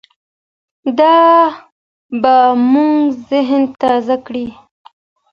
[0.99, 1.15] دا
[2.21, 2.35] به
[2.71, 2.87] مو
[3.29, 4.47] ذهن تازه کړي.